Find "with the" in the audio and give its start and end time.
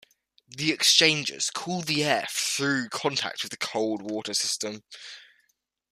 3.43-3.57